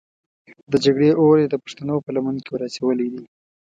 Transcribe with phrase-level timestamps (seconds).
[0.71, 3.23] د جګړې اور یې د پښتنو په لمن کې ور اچولی دی.